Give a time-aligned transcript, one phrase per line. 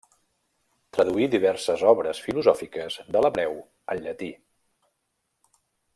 [0.97, 3.55] Traduí diverses obres filosòfiques de l’hebreu
[3.95, 4.35] al llatí.